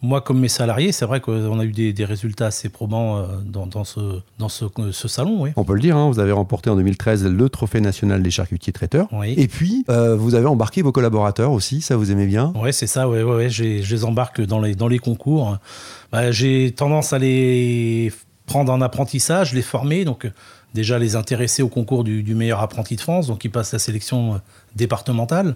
moi, 0.01 0.21
comme 0.21 0.39
mes 0.39 0.47
salariés, 0.47 0.93
c'est 0.93 1.05
vrai 1.05 1.19
qu'on 1.19 1.59
a 1.59 1.65
eu 1.65 1.71
des, 1.71 1.91
des, 1.91 2.05
résultats 2.05 2.47
assez 2.47 2.69
probants 2.69 3.17
euh, 3.17 3.25
dans, 3.45 3.67
dans, 3.67 3.83
ce, 3.83 3.99
dans 4.37 4.47
ce, 4.47 4.65
ce, 4.91 5.07
salon. 5.09 5.41
Oui. 5.41 5.49
On 5.57 5.65
peut 5.65 5.73
le 5.73 5.81
dire, 5.81 5.97
hein, 5.97 6.09
vous 6.09 6.19
avez 6.19 6.31
remporté 6.31 6.69
en 6.69 6.77
2013 6.77 7.25
le 7.25 7.49
Trophée 7.49 7.81
national 7.81 8.23
des 8.23 8.31
charcutiers 8.31 8.71
traiteurs. 8.71 9.07
Oui. 9.11 9.33
Et 9.35 9.47
puis, 9.47 9.83
euh, 9.89 10.15
vous 10.15 10.35
avez 10.35 10.45
embarqué 10.45 10.81
vos 10.81 10.93
collaborateurs 10.93 11.51
aussi, 11.51 11.81
ça 11.81 11.97
vous 11.97 12.11
aimez 12.11 12.27
bien? 12.27 12.53
Oui, 12.55 12.71
c'est 12.71 12.87
ça, 12.87 13.09
ouais, 13.09 13.23
ouais, 13.23 13.35
ouais. 13.35 13.49
je 13.49 13.63
les 13.63 14.05
embarque 14.05 14.39
dans 14.39 14.61
les, 14.61 14.73
dans 14.73 14.87
les 14.87 14.99
concours. 14.99 15.57
Bah, 16.13 16.31
J'ai 16.31 16.71
tendance 16.71 17.11
à 17.11 17.19
les 17.19 18.13
prendre 18.45 18.71
en 18.71 18.79
apprentissage, 18.79 19.53
les 19.53 19.61
former, 19.61 20.05
donc 20.05 20.25
euh, 20.25 20.31
déjà 20.73 20.97
les 20.97 21.17
intéresser 21.17 21.61
au 21.61 21.67
concours 21.67 22.05
du, 22.05 22.23
du 22.23 22.35
meilleur 22.35 22.61
apprenti 22.61 22.95
de 22.95 23.01
France, 23.01 23.27
donc 23.27 23.43
ils 23.43 23.51
passent 23.51 23.73
la 23.73 23.79
sélection 23.79 24.39
départementale 24.75 25.55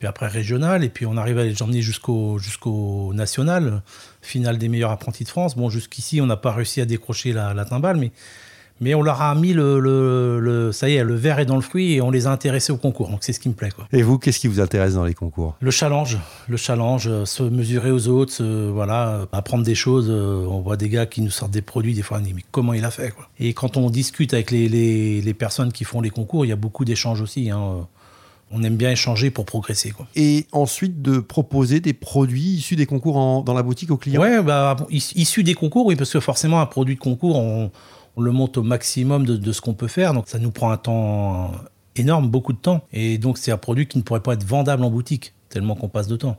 puis 0.00 0.08
après 0.08 0.28
régional, 0.28 0.82
et 0.82 0.88
puis 0.88 1.04
on 1.04 1.18
arrive 1.18 1.38
à 1.38 1.44
les 1.44 1.62
emmener 1.62 1.82
jusqu'au 1.82 2.38
jusqu'au 2.38 3.12
national, 3.12 3.82
finale 4.22 4.56
des 4.56 4.70
meilleurs 4.70 4.90
apprentis 4.90 5.24
de 5.24 5.28
France. 5.28 5.54
Bon, 5.54 5.68
jusqu'ici, 5.68 6.22
on 6.22 6.26
n'a 6.26 6.38
pas 6.38 6.52
réussi 6.52 6.80
à 6.80 6.86
décrocher 6.86 7.34
la, 7.34 7.52
la 7.52 7.66
timbale, 7.66 7.98
mais, 7.98 8.10
mais 8.80 8.94
on 8.94 9.02
leur 9.02 9.20
a 9.20 9.34
mis 9.34 9.52
le, 9.52 9.78
le, 9.78 10.40
le, 10.40 10.72
ça 10.72 10.88
y 10.88 10.94
est, 10.94 11.04
le 11.04 11.14
verre 11.14 11.38
est 11.38 11.44
dans 11.44 11.56
le 11.56 11.60
fruit 11.60 11.92
et 11.92 12.00
on 12.00 12.10
les 12.10 12.26
a 12.26 12.30
intéressés 12.30 12.72
au 12.72 12.78
concours. 12.78 13.10
Donc 13.10 13.18
c'est 13.20 13.34
ce 13.34 13.40
qui 13.40 13.50
me 13.50 13.54
plaît. 13.54 13.72
Quoi. 13.76 13.86
Et 13.92 14.00
vous, 14.00 14.18
qu'est-ce 14.18 14.40
qui 14.40 14.48
vous 14.48 14.58
intéresse 14.58 14.94
dans 14.94 15.04
les 15.04 15.12
concours? 15.12 15.54
Le 15.60 15.70
challenge, 15.70 16.16
le 16.48 16.56
challenge, 16.56 17.06
euh, 17.06 17.26
se 17.26 17.42
mesurer 17.42 17.90
aux 17.90 18.08
autres, 18.08 18.32
se, 18.32 18.70
voilà, 18.70 19.26
apprendre 19.32 19.64
des 19.64 19.74
choses. 19.74 20.06
Euh, 20.08 20.46
on 20.48 20.62
voit 20.62 20.78
des 20.78 20.88
gars 20.88 21.04
qui 21.04 21.20
nous 21.20 21.30
sortent 21.30 21.52
des 21.52 21.60
produits, 21.60 21.92
des 21.92 22.00
fois 22.00 22.16
on 22.16 22.22
dit 22.22 22.32
mais 22.32 22.44
comment 22.50 22.72
il 22.72 22.86
a 22.86 22.90
fait 22.90 23.10
quoi? 23.10 23.28
Et 23.38 23.52
quand 23.52 23.76
on 23.76 23.90
discute 23.90 24.32
avec 24.32 24.50
les, 24.50 24.66
les, 24.66 25.20
les 25.20 25.34
personnes 25.34 25.72
qui 25.72 25.84
font 25.84 26.00
les 26.00 26.08
concours, 26.08 26.46
il 26.46 26.48
y 26.48 26.52
a 26.52 26.56
beaucoup 26.56 26.86
d'échanges 26.86 27.20
aussi. 27.20 27.50
Hein 27.50 27.86
on 28.50 28.62
aime 28.62 28.76
bien 28.76 28.90
échanger 28.90 29.30
pour 29.30 29.44
progresser. 29.44 29.90
Quoi. 29.90 30.06
Et 30.16 30.46
ensuite 30.52 31.02
de 31.02 31.18
proposer 31.18 31.80
des 31.80 31.92
produits 31.92 32.54
issus 32.54 32.76
des 32.76 32.86
concours 32.86 33.16
en, 33.16 33.42
dans 33.42 33.54
la 33.54 33.62
boutique 33.62 33.90
aux 33.90 33.96
clients 33.96 34.20
Oui, 34.20 34.42
bah, 34.44 34.76
issus 34.90 35.44
des 35.44 35.54
concours, 35.54 35.86
oui, 35.86 35.96
parce 35.96 36.12
que 36.12 36.20
forcément 36.20 36.60
un 36.60 36.66
produit 36.66 36.96
de 36.96 37.00
concours, 37.00 37.36
on, 37.36 37.70
on 38.16 38.20
le 38.20 38.32
monte 38.32 38.58
au 38.58 38.62
maximum 38.62 39.24
de, 39.24 39.36
de 39.36 39.52
ce 39.52 39.60
qu'on 39.60 39.74
peut 39.74 39.88
faire, 39.88 40.14
donc 40.14 40.28
ça 40.28 40.38
nous 40.38 40.50
prend 40.50 40.70
un 40.70 40.76
temps 40.76 41.52
énorme, 41.96 42.28
beaucoup 42.28 42.52
de 42.52 42.58
temps, 42.58 42.84
et 42.92 43.18
donc 43.18 43.38
c'est 43.38 43.52
un 43.52 43.56
produit 43.56 43.86
qui 43.86 43.98
ne 43.98 44.02
pourrait 44.02 44.20
pas 44.20 44.34
être 44.34 44.44
vendable 44.44 44.84
en 44.84 44.90
boutique, 44.90 45.34
tellement 45.50 45.74
qu'on 45.74 45.88
passe 45.88 46.06
de 46.06 46.16
temps. 46.16 46.38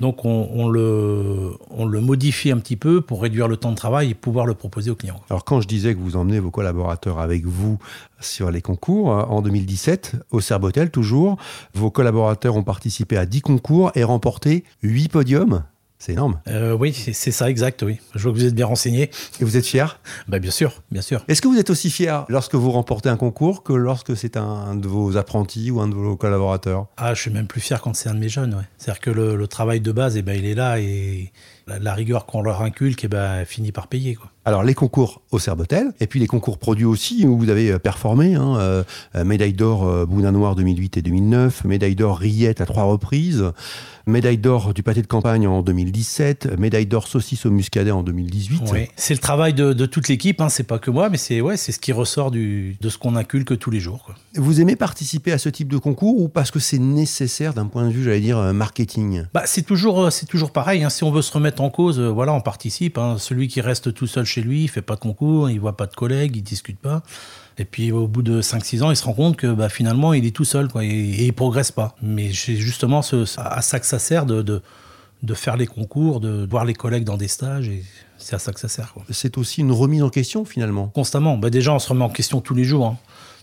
Donc 0.00 0.24
on, 0.24 0.68
le, 0.70 1.52
on 1.70 1.86
modifie 1.86 2.50
un 2.50 2.58
petit 2.58 2.76
peu 2.76 3.02
pour 3.02 3.20
réduire 3.20 3.48
le 3.48 3.58
temps 3.58 3.70
de 3.70 3.76
travail 3.76 4.10
et 4.10 4.14
pouvoir 4.14 4.46
le 4.46 4.54
proposer 4.54 4.90
aux 4.90 4.94
clients. 4.94 5.20
Alors 5.28 5.44
quand 5.44 5.60
je 5.60 5.68
disais 5.68 5.94
que 5.94 6.00
vous 6.00 6.16
emmenez 6.16 6.40
vos 6.40 6.50
collaborateurs 6.50 7.18
avec 7.18 7.44
vous 7.44 7.78
sur 8.18 8.50
les 8.50 8.62
concours, 8.62 9.12
euh, 9.12 9.22
en 9.24 9.42
2017, 9.42 10.16
au 10.30 10.40
Serbotel 10.40 10.90
toujours, 10.90 11.36
vos 11.74 11.90
collaborateurs 11.90 12.56
ont 12.56 12.62
participé 12.62 13.18
à 13.18 13.26
10 13.26 13.42
concours 13.42 13.92
et 13.94 14.02
remporté 14.02 14.64
8 14.82 15.08
podiums. 15.10 15.64
C'est 16.00 16.12
énorme. 16.12 16.40
Euh, 16.48 16.72
oui, 16.72 16.94
c'est 16.94 17.30
ça, 17.30 17.50
exact, 17.50 17.82
oui. 17.82 17.98
Je 18.14 18.22
vois 18.22 18.32
que 18.32 18.38
vous 18.38 18.46
êtes 18.46 18.54
bien 18.54 18.64
renseigné. 18.64 19.10
Et 19.38 19.44
vous 19.44 19.58
êtes 19.58 19.66
fier? 19.66 20.00
Bah, 20.28 20.38
bien 20.38 20.50
sûr, 20.50 20.82
bien 20.90 21.02
sûr. 21.02 21.22
Est-ce 21.28 21.42
que 21.42 21.46
vous 21.46 21.58
êtes 21.58 21.68
aussi 21.68 21.90
fier 21.90 22.24
lorsque 22.30 22.54
vous 22.54 22.70
remportez 22.70 23.10
un 23.10 23.18
concours 23.18 23.62
que 23.62 23.74
lorsque 23.74 24.16
c'est 24.16 24.38
un 24.38 24.76
de 24.76 24.88
vos 24.88 25.18
apprentis 25.18 25.70
ou 25.70 25.78
un 25.78 25.88
de 25.88 25.94
vos 25.94 26.16
collaborateurs? 26.16 26.86
Ah, 26.96 27.12
je 27.12 27.20
suis 27.20 27.30
même 27.30 27.46
plus 27.46 27.60
fier 27.60 27.82
quand 27.82 27.94
c'est 27.94 28.08
un 28.08 28.14
de 28.14 28.18
mes 28.18 28.30
jeunes, 28.30 28.54
ouais. 28.54 28.64
C'est-à-dire 28.78 29.00
que 29.02 29.10
le, 29.10 29.36
le 29.36 29.46
travail 29.46 29.82
de 29.82 29.92
base, 29.92 30.16
eh 30.16 30.22
ben, 30.22 30.34
il 30.34 30.46
est 30.46 30.54
là 30.54 30.80
et 30.80 31.32
la, 31.78 31.94
rigueur 31.94 32.26
qu'on 32.26 32.42
leur 32.42 32.62
inculque, 32.62 33.04
eh 33.04 33.08
ben, 33.08 33.44
finit 33.44 33.72
par 33.72 33.86
payer, 33.86 34.14
quoi. 34.14 34.30
Alors 34.46 34.62
les 34.62 34.72
concours 34.72 35.20
au 35.32 35.38
Serbotel, 35.38 35.92
et 36.00 36.06
puis 36.06 36.18
les 36.18 36.26
concours 36.26 36.56
produits 36.58 36.86
aussi, 36.86 37.26
où 37.26 37.36
vous 37.36 37.50
avez 37.50 37.72
euh, 37.72 37.78
performé, 37.78 38.36
hein, 38.36 38.56
euh, 38.58 38.82
euh, 39.14 39.22
médaille 39.22 39.52
d'or 39.52 39.86
euh, 39.86 40.06
Boudin 40.06 40.32
Noir 40.32 40.56
2008 40.56 40.96
et 40.96 41.02
2009, 41.02 41.64
médaille 41.64 41.94
d'or 41.94 42.18
Riette 42.18 42.62
à 42.62 42.66
trois 42.66 42.84
reprises, 42.84 43.44
médaille 44.06 44.38
d'or 44.38 44.72
du 44.72 44.82
pâté 44.82 45.02
de 45.02 45.06
campagne 45.06 45.46
en 45.46 45.60
2017, 45.60 46.58
médaille 46.58 46.86
d'or 46.86 47.06
saucisse 47.06 47.44
au 47.44 47.50
muscadet 47.50 47.90
en 47.90 48.02
2018. 48.02 48.62
Oui, 48.72 48.88
c'est 48.96 49.12
le 49.12 49.20
travail 49.20 49.52
de, 49.52 49.74
de 49.74 49.84
toute 49.86 50.08
l'équipe, 50.08 50.40
hein, 50.40 50.48
c'est 50.48 50.64
pas 50.64 50.78
que 50.78 50.90
moi, 50.90 51.10
mais 51.10 51.18
c'est 51.18 51.42
ouais, 51.42 51.58
ce 51.58 51.78
qui 51.78 51.92
ressort 51.92 52.30
du, 52.30 52.78
de 52.80 52.88
ce 52.88 52.96
qu'on 52.96 53.16
inculque 53.16 53.58
tous 53.58 53.70
les 53.70 53.78
jours. 53.78 54.02
Quoi. 54.04 54.14
Vous 54.36 54.62
aimez 54.62 54.74
participer 54.74 55.32
à 55.32 55.38
ce 55.38 55.50
type 55.50 55.68
de 55.68 55.76
concours 55.78 56.18
ou 56.18 56.28
parce 56.28 56.50
que 56.50 56.60
c'est 56.60 56.78
nécessaire 56.78 57.52
d'un 57.52 57.66
point 57.66 57.86
de 57.86 57.92
vue, 57.92 58.04
j'allais 58.04 58.20
dire, 58.20 58.38
marketing? 58.54 59.24
Bah, 59.34 59.42
c'est 59.44 59.62
toujours, 59.62 60.08
toujours 60.30 60.50
pareil. 60.50 60.82
hein. 60.82 60.88
Si 60.88 61.04
on 61.04 61.10
veut 61.12 61.22
se 61.22 61.32
remettre 61.32 61.59
en 61.62 61.70
cause, 61.70 61.98
euh, 62.00 62.08
voilà, 62.08 62.32
on 62.32 62.40
participe. 62.40 62.98
hein. 62.98 63.16
Celui 63.18 63.48
qui 63.48 63.60
reste 63.60 63.92
tout 63.94 64.06
seul 64.06 64.24
chez 64.24 64.40
lui, 64.42 64.64
il 64.64 64.68
fait 64.68 64.82
pas 64.82 64.94
de 64.94 65.00
concours, 65.00 65.50
il 65.50 65.60
voit 65.60 65.76
pas 65.76 65.86
de 65.86 65.94
collègues, 65.94 66.36
il 66.36 66.42
discute 66.42 66.78
pas. 66.78 67.02
Et 67.58 67.64
puis 67.64 67.92
au 67.92 68.06
bout 68.08 68.22
de 68.22 68.40
5-6 68.40 68.82
ans, 68.82 68.90
il 68.90 68.96
se 68.96 69.04
rend 69.04 69.12
compte 69.12 69.36
que 69.36 69.46
bah, 69.52 69.68
finalement, 69.68 70.12
il 70.14 70.24
est 70.24 70.34
tout 70.34 70.44
seul 70.44 70.68
quoi, 70.68 70.84
et, 70.84 70.88
et 70.88 71.26
il 71.26 71.32
progresse 71.32 71.72
pas. 71.72 71.94
Mais 72.02 72.32
c'est 72.32 72.56
justement 72.56 73.02
ce, 73.02 73.24
à 73.38 73.60
ça 73.62 73.78
que 73.80 73.86
ça 73.86 73.98
sert 73.98 74.24
de, 74.26 74.40
de, 74.42 74.62
de 75.22 75.34
faire 75.34 75.56
les 75.56 75.66
concours, 75.66 76.20
de 76.20 76.46
voir 76.50 76.64
les 76.64 76.74
collègues 76.74 77.04
dans 77.04 77.16
des 77.18 77.28
stages. 77.28 77.68
Et 77.68 77.82
c'est 78.16 78.34
à 78.34 78.38
ça 78.38 78.52
que 78.52 78.60
ça 78.60 78.68
sert. 78.68 78.92
Quoi. 78.94 79.04
C'est 79.10 79.36
aussi 79.38 79.60
une 79.60 79.72
remise 79.72 80.02
en 80.02 80.08
question 80.10 80.44
finalement. 80.44 80.88
Constamment. 80.88 81.36
Bah, 81.36 81.50
déjà, 81.50 81.72
on 81.74 81.78
se 81.78 81.88
remet 81.88 82.04
en 82.04 82.08
question 82.10 82.40
tous 82.40 82.54
les 82.54 82.64
jours. 82.64 82.86
hein. 82.86 82.96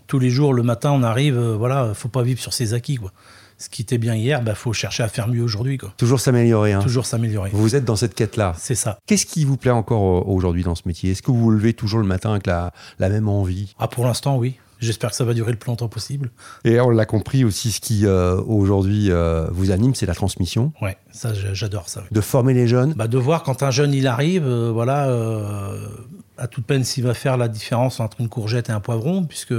Tous 0.08 0.20
les 0.20 0.30
jours, 0.30 0.54
le 0.54 0.64
matin, 0.64 0.92
on 0.92 1.04
arrive. 1.04 1.38
euh, 1.38 1.56
voilà, 1.58 1.94
faut 1.94 2.08
pas 2.08 2.24
vivre 2.24 2.40
sur 2.40 2.54
ses 2.54 2.74
acquis. 2.74 2.96
Quoi. 2.96 3.12
Ce 3.60 3.70
qui 3.70 3.82
était 3.82 3.98
bien 3.98 4.14
hier, 4.16 4.42
bah, 4.44 4.54
faut 4.56 4.72
chercher 4.74 5.02
à 5.04 5.08
faire 5.08 5.28
mieux 5.28 5.42
aujourd'hui. 5.42 5.78
quoi. 5.78 5.92
Toujours 5.98 6.20
s'améliorer. 6.20 6.74
hein. 6.74 6.82
Toujours 6.82 7.06
s'améliorer. 7.08 7.50
Vous 7.54 7.76
êtes 7.76 7.86
dans 7.86 7.96
cette 7.96 8.14
quête-là. 8.14 8.54
C'est 8.58 8.76
ça. 8.76 9.00
Qu'est-ce 9.08 9.26
qui 9.26 9.46
vous 9.46 9.58
plaît 9.58 9.72
encore 9.72 10.20
euh, 10.20 10.32
aujourd'hui 10.32 10.64
dans 10.64 10.76
ce 10.76 10.84
métier? 10.86 11.12
Est-ce 11.12 11.22
que 11.24 11.32
vous 11.32 11.40
vous 11.40 11.50
levez 11.52 11.74
toujours 11.74 12.00
le 12.00 12.06
matin 12.06 12.32
avec 12.32 12.46
la, 12.46 12.72
la 13.00 13.10
même 13.10 13.28
envie? 13.28 13.74
Ah, 13.80 13.88
pour 13.88 14.06
l'instant, 14.06 14.38
oui. 14.38 14.56
J'espère 14.80 15.10
que 15.10 15.16
ça 15.16 15.26
va 15.26 15.34
durer 15.34 15.52
le 15.52 15.58
plus 15.58 15.70
longtemps 15.70 15.88
possible. 15.88 16.30
Et 16.64 16.80
on 16.80 16.92
l'a 16.92 17.08
compris 17.08 17.44
aussi, 17.44 17.72
ce 17.72 17.82
qui 17.82 18.06
euh, 18.06 18.40
aujourd'hui 18.46 19.10
euh, 19.10 19.48
vous 19.50 19.72
anime, 19.72 19.96
c'est 19.96 20.06
la 20.06 20.14
transmission, 20.14 20.72
Ouais, 20.84 20.98
ça, 21.12 21.34
j'a- 21.34 21.56
j'adore 21.56 21.90
ça. 21.90 22.04
de 22.12 22.22
former 22.22 22.54
les 22.54 22.68
jeunes? 22.68 22.94
Bah, 22.96 23.08
de 23.08 23.18
voir 23.18 23.42
quand 23.42 23.64
un 23.64 23.72
jeune 23.72 23.92
il 23.92 24.06
arrive, 24.06 24.46
euh, 24.46 24.70
voilà, 24.72 25.10
à 26.38 26.46
toute 26.48 26.66
peine 26.66 26.84
s'il 26.84 27.06
va 27.06 27.16
faire 27.16 27.38
la 27.38 27.48
différence 27.48 28.00
entre 28.00 28.22
une 28.22 28.30
courgette 28.30 28.70
et 28.70 28.72
un 28.72 28.80
poivron, 28.80 29.24
puisque 29.24 29.56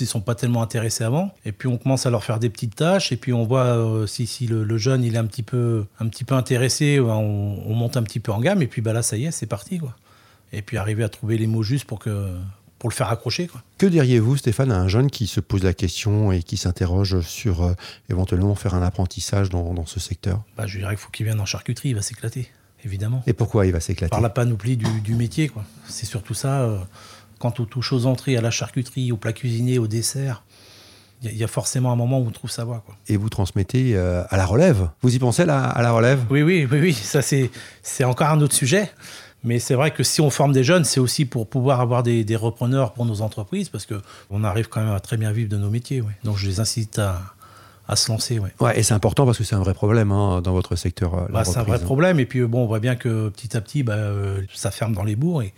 ils 0.00 0.04
ne 0.04 0.08
sont 0.08 0.20
pas 0.20 0.34
tellement 0.34 0.62
intéressés 0.62 1.04
avant. 1.04 1.32
Et 1.44 1.52
puis 1.52 1.68
on 1.68 1.78
commence 1.78 2.06
à 2.06 2.10
leur 2.10 2.24
faire 2.24 2.38
des 2.38 2.50
petites 2.50 2.76
tâches, 2.76 3.12
et 3.12 3.16
puis 3.16 3.32
on 3.32 3.44
voit 3.44 3.64
euh, 3.64 4.06
si, 4.06 4.26
si 4.26 4.46
le, 4.46 4.64
le 4.64 4.78
jeune 4.78 5.04
il 5.04 5.14
est 5.14 5.18
un 5.18 5.26
petit 5.26 5.42
peu, 5.42 5.84
un 6.00 6.08
petit 6.08 6.24
peu 6.24 6.34
intéressé, 6.34 6.98
bah, 6.98 7.16
on, 7.16 7.62
on 7.66 7.74
monte 7.74 7.96
un 7.96 8.02
petit 8.02 8.20
peu 8.20 8.32
en 8.32 8.40
gamme, 8.40 8.62
et 8.62 8.66
puis 8.66 8.82
bah, 8.82 8.92
là 8.92 9.02
ça 9.02 9.16
y 9.16 9.26
est, 9.26 9.30
c'est 9.30 9.46
parti. 9.46 9.78
Quoi. 9.78 9.94
Et 10.52 10.62
puis 10.62 10.76
arriver 10.76 11.02
à 11.04 11.08
trouver 11.08 11.36
les 11.38 11.46
mots 11.46 11.62
justes 11.62 11.84
pour, 11.86 11.98
que, 11.98 12.30
pour 12.78 12.88
le 12.88 12.94
faire 12.94 13.08
accrocher. 13.08 13.46
Quoi. 13.48 13.62
Que 13.78 13.86
diriez-vous, 13.86 14.36
Stéphane, 14.36 14.70
à 14.70 14.78
un 14.78 14.88
jeune 14.88 15.10
qui 15.10 15.26
se 15.26 15.40
pose 15.40 15.64
la 15.64 15.74
question 15.74 16.30
et 16.32 16.42
qui 16.42 16.56
s'interroge 16.56 17.20
sur 17.20 17.64
euh, 17.64 17.74
éventuellement 18.08 18.54
faire 18.54 18.74
un 18.74 18.82
apprentissage 18.82 19.50
dans, 19.50 19.74
dans 19.74 19.86
ce 19.86 19.98
secteur? 20.00 20.42
Bah, 20.56 20.66
je 20.66 20.78
dirais 20.78 20.94
qu'il 20.94 20.98
faut 21.02 21.10
qu'il 21.10 21.26
vienne 21.26 21.40
en 21.40 21.46
charcuterie, 21.46 21.88
il 21.90 21.94
va 21.94 22.02
s'éclater, 22.02 22.50
évidemment. 22.84 23.22
Et 23.26 23.32
pourquoi 23.32 23.66
il 23.66 23.72
va 23.72 23.80
s'éclater? 23.80 24.10
Par 24.10 24.20
la 24.20 24.30
panoplie 24.30 24.76
du, 24.76 25.00
du 25.00 25.14
métier. 25.14 25.48
quoi. 25.48 25.64
C'est 25.88 26.06
surtout 26.06 26.34
ça. 26.34 26.62
euh, 26.62 26.78
quand 27.44 27.60
on 27.60 27.66
touche 27.66 27.92
aux 27.92 28.06
entrées, 28.06 28.38
à 28.38 28.40
la 28.40 28.50
charcuterie, 28.50 29.12
au 29.12 29.18
plat 29.18 29.34
cuisiné, 29.34 29.78
au 29.78 29.86
dessert, 29.86 30.42
il 31.20 31.26
y, 31.26 31.28
a- 31.28 31.32
il 31.32 31.38
y 31.38 31.44
a 31.44 31.46
forcément 31.46 31.92
un 31.92 31.96
moment 31.96 32.18
où 32.18 32.26
on 32.26 32.30
trouve 32.30 32.50
sa 32.50 32.64
voie. 32.64 32.82
Quoi. 32.86 32.94
Et 33.08 33.18
vous 33.18 33.28
transmettez 33.28 33.94
euh, 33.94 34.22
à 34.30 34.36
la 34.38 34.46
relève. 34.46 34.88
Vous 35.02 35.14
y 35.14 35.18
pensez 35.18 35.44
là, 35.44 35.62
à 35.64 35.82
la 35.82 35.92
relève? 35.92 36.20
Oui, 36.30 36.40
oui, 36.42 36.66
oui, 36.70 36.78
oui, 36.80 36.92
ça 36.94 37.20
c'est, 37.22 37.50
encore 38.04 38.28
un 38.30 38.40
autre 38.40 38.54
sujet. 38.54 38.90
Mais 39.46 39.58
c'est 39.58 39.74
vrai 39.74 39.90
que 39.90 40.02
si 40.02 40.22
on 40.22 40.30
forme 40.30 40.52
des 40.54 40.64
jeunes, 40.64 40.84
c'est 40.84 41.00
aussi 41.00 41.26
pour 41.26 41.46
pouvoir 41.46 41.80
avoir 41.82 42.02
des, 42.02 42.24
des 42.24 42.36
repreneurs 42.36 42.92
pour 42.94 43.04
nos 43.04 43.20
entreprises, 43.20 43.68
parce 43.68 43.86
qu'on 43.86 44.42
arrive 44.42 44.68
quand 44.70 44.80
même 44.82 44.94
à 44.94 45.00
très 45.00 45.18
bien 45.18 45.32
vivre 45.32 45.50
de 45.50 45.58
nos 45.58 45.68
métiers. 45.68 46.02
Donc 46.24 46.38
je 46.38 46.46
les 46.48 46.60
incite 46.60 46.98
à, 46.98 47.20
à 47.86 47.94
se 47.94 48.10
lancer. 48.10 48.38
Ouais. 48.38 48.52
Ouais, 48.60 48.78
et 48.78 48.82
c'est 48.82 48.94
important 48.94 49.26
parce 49.26 49.36
que 49.36 49.44
c'est 49.44 49.54
un 49.54 49.60
vrai 49.60 49.74
problème 49.74 50.12
hein, 50.12 50.40
dans 50.40 50.52
votre 50.54 50.76
secteur. 50.76 51.14
euh, 51.14 51.26
Bah, 51.30 51.44
c'est 51.44 51.58
un 51.58 51.62
vrai 51.62 51.72
reprise. 51.72 51.84
problème. 51.84 52.18
Et 52.20 52.24
puis 52.24 52.40
bon, 52.46 52.62
on 52.62 52.66
voit 52.66 52.80
bien 52.80 52.96
que 52.96 53.28
petit 53.28 53.54
à 53.54 53.60
petit, 53.60 53.82
bah, 53.82 53.92
euh, 53.96 54.40
ça 54.54 54.70
ferme 54.70 54.94
dans 54.94 55.04
les 55.04 55.14
bourgs 55.14 55.42
et, 55.42 55.52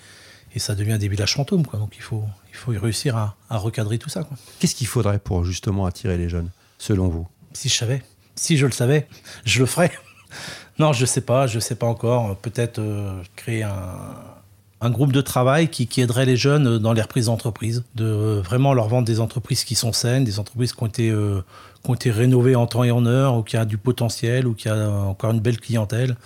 et 0.56 0.58
ça 0.58 0.74
devient 0.74 0.96
des 0.98 1.06
villages 1.06 1.34
fantômes. 1.34 1.66
Quoi. 1.66 1.78
Donc 1.78 1.92
il 1.96 2.02
faut, 2.02 2.24
il 2.48 2.56
faut 2.56 2.72
y 2.72 2.78
réussir 2.78 3.16
à, 3.16 3.36
à 3.50 3.58
recadrer 3.58 3.98
tout 3.98 4.08
ça. 4.08 4.26
Qu'est-ce 4.58 4.74
qu'il 4.74 4.86
faudrait 4.86 5.18
pour 5.18 5.44
justement 5.44 5.86
attirer 5.86 6.16
les 6.16 6.30
jeunes, 6.30 6.50
selon 6.78 7.08
vous? 7.08 7.28
Si 7.52 7.68
je 7.68 7.74
savais, 7.74 8.02
si 8.34 8.56
je 8.56 8.66
le 8.66 8.72
savais, 8.72 9.06
je 9.44 9.60
le 9.60 9.66
ferais. 9.66 9.92
non, 10.78 10.94
je 10.94 11.04
sais 11.04 11.20
pas, 11.20 11.46
je 11.46 11.60
sais 11.60 11.74
pas 11.74 11.86
encore. 11.86 12.36
Peut-être 12.38 12.78
euh, 12.78 13.22
créer 13.36 13.64
un, 13.64 13.98
un 14.80 14.90
groupe 14.90 15.12
de 15.12 15.20
travail 15.20 15.68
qui, 15.68 15.86
qui 15.86 16.00
aiderait 16.00 16.24
les 16.24 16.38
jeunes 16.38 16.78
dans 16.78 16.94
les 16.94 17.02
reprises 17.02 17.26
d'entreprise, 17.26 17.84
de 17.94 18.04
euh, 18.04 18.40
vraiment 18.40 18.72
leur 18.72 18.88
vendre 18.88 19.06
des 19.06 19.20
entreprises 19.20 19.64
qui 19.64 19.74
sont 19.74 19.92
saines, 19.92 20.24
des 20.24 20.38
entreprises 20.38 20.72
qui 20.72 20.82
ont 20.82 20.86
été, 20.86 21.10
euh, 21.10 21.44
qui 21.82 21.90
ont 21.90 21.94
été 21.94 22.10
rénovées 22.10 22.56
en 22.56 22.66
temps 22.66 22.82
et 22.82 22.90
en 22.90 23.04
heure, 23.04 23.36
ou 23.36 23.42
qui 23.42 23.58
a 23.58 23.66
du 23.66 23.76
potentiel, 23.76 24.46
ou 24.46 24.54
qui 24.54 24.70
a 24.70 24.90
encore 24.90 25.32
une 25.32 25.40
belle 25.40 25.60
clientèle, 25.60 26.16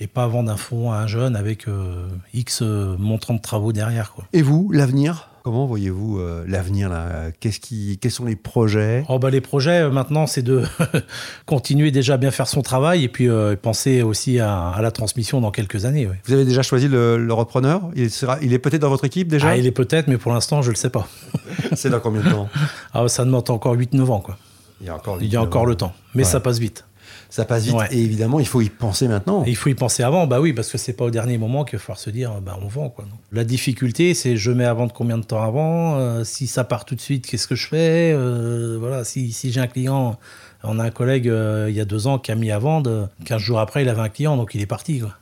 et 0.00 0.06
pas 0.06 0.26
vendre 0.26 0.50
un 0.50 0.56
fonds 0.56 0.92
à 0.92 0.96
un 0.98 1.06
jeune 1.06 1.34
avec 1.36 1.66
euh, 1.68 2.06
X 2.34 2.60
euh, 2.62 2.96
montant 2.98 3.34
de 3.34 3.40
travaux 3.40 3.72
derrière. 3.72 4.12
Quoi. 4.12 4.24
Et 4.32 4.42
vous, 4.42 4.70
l'avenir 4.72 5.28
Comment 5.44 5.66
voyez-vous 5.66 6.18
euh, 6.18 6.44
l'avenir 6.46 6.90
là? 6.90 7.30
Qu'est-ce 7.40 7.58
qui, 7.58 7.98
Quels 8.02 8.10
sont 8.10 8.26
les 8.26 8.36
projets? 8.36 9.04
Oh 9.08 9.18
bah 9.18 9.30
les 9.30 9.40
projets 9.40 9.80
euh, 9.84 9.90
maintenant 9.90 10.26
c'est 10.26 10.42
de 10.42 10.62
continuer 11.46 11.90
déjà 11.90 12.14
à 12.14 12.16
bien 12.18 12.30
faire 12.30 12.46
son 12.48 12.60
travail 12.60 13.04
et 13.04 13.08
puis 13.08 13.28
penser 13.62 14.02
aussi 14.02 14.40
à, 14.40 14.68
à 14.68 14.82
la 14.82 14.90
transmission 14.90 15.40
dans 15.40 15.50
quelques 15.50 15.84
années. 15.86 16.06
ouais. 16.06 16.20
Vous 16.26 16.34
avez 16.34 16.44
déjà 16.44 16.62
choisi 16.62 16.86
le, 16.88 17.16
le 17.16 17.32
repreneur? 17.32 17.82
Il, 17.94 18.10
sera, 18.10 18.38
il 18.42 18.52
est 18.52 18.58
peut-être 18.58 18.82
dans 18.82 18.90
votre 18.90 19.04
équipe 19.04 19.28
déjà? 19.28 19.48
Ah, 19.50 19.56
il 19.56 19.66
est 19.66 19.70
peut-être, 19.72 20.08
mais 20.08 20.18
pour 20.18 20.32
l'instant, 20.32 20.60
je 20.60 20.70
le 20.70 20.76
sais 20.76 20.90
pas. 20.90 21.08
C'est 21.74 21.88
dans 21.90 22.00
combien 22.00 22.22
de 22.22 22.30
temps? 22.30 22.48
Ah, 22.92 23.08
ça 23.08 23.24
demande 23.24 23.48
encore 23.50 23.74
8-9 23.76 24.02
ans, 24.10 24.20
quoi. 24.20 24.36
Il 24.80 24.86
y 24.86 24.90
a 24.90 24.94
encore, 24.96 25.18
Il 25.20 25.32
y 25.32 25.36
a 25.36 25.42
encore 25.42 25.66
le 25.66 25.74
temps. 25.76 25.92
Mais 26.14 26.22
Ouais. 26.24 26.28
ça 26.28 26.40
passe 26.40 26.58
vite. 26.58 26.84
Ça 27.30 27.44
passe 27.44 27.64
vite 27.64 27.74
Ouais. 27.74 27.86
et 27.90 27.98
évidemment, 28.02 28.40
il 28.40 28.46
faut 28.46 28.60
y 28.60 28.68
penser 28.68 29.08
maintenant. 29.08 29.44
Et 29.46 29.50
il 29.50 29.56
faut 29.56 29.68
y 29.68 29.74
penser 29.74 30.02
avant, 30.02 30.26
bah 30.26 30.40
oui, 30.40 30.52
parce 30.52 30.70
que 30.70 30.78
c'est 30.78 30.92
pas 30.92 31.04
au 31.04 31.10
dernier 31.10 31.38
moment 31.38 31.64
qu'il 31.64 31.78
va 31.78 31.82
falloir 31.84 31.98
se 31.98 32.10
dire, 32.10 32.40
bah 32.40 32.58
on 32.62 32.68
vend, 32.68 32.88
quoi. 32.88 33.04
Donc, 33.04 33.18
la 33.32 33.44
difficulté, 33.44 34.14
c'est 34.14 34.36
je 34.36 34.50
mets 34.50 34.64
à 34.64 34.72
vendre 34.74 34.92
combien 34.92 35.18
de 35.18 35.24
temps 35.24 35.42
avant 35.42 35.96
Euh, 35.98 36.24
Si 36.24 36.46
ça 36.46 36.64
part 36.64 36.84
tout 36.84 36.94
de 36.94 37.00
suite, 37.00 37.26
qu'est-ce 37.26 37.46
que 37.48 37.54
je 37.54 37.68
fais 37.68 38.12
Euh, 38.14 38.76
Voilà, 38.80 39.04
si, 39.04 39.32
si 39.32 39.52
j'ai 39.52 39.60
un 39.60 39.66
client, 39.66 40.18
on 40.64 40.78
a 40.78 40.84
un 40.84 40.90
collègue 40.90 41.28
euh, 41.28 41.66
il 41.68 41.74
y 41.76 41.80
a 41.80 41.84
deux 41.84 42.06
ans 42.06 42.18
qui 42.18 42.32
a 42.32 42.34
mis 42.34 42.50
à 42.50 42.58
vendre, 42.58 43.08
15 43.24 43.40
jours 43.40 43.58
après, 43.60 43.82
il 43.82 43.88
avait 43.88 44.00
un 44.02 44.08
client, 44.08 44.36
donc 44.36 44.54
il 44.54 44.60
est 44.60 44.66
parti, 44.66 45.00
quoi. 45.00 45.14